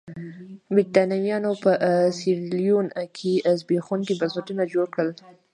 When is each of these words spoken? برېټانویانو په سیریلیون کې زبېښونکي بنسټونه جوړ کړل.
برېټانویانو 0.73 1.51
په 1.63 1.71
سیریلیون 2.17 2.85
کې 3.17 3.31
زبېښونکي 3.59 4.13
بنسټونه 4.21 4.63
جوړ 4.73 4.85
کړل. 4.95 5.09